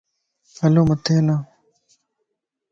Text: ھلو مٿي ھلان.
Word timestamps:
ھلو 0.59 0.81
مٿي 0.89 1.11
ھلان. 1.19 1.41